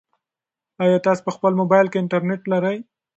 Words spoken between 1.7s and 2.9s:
کې انټرنيټ لرئ؟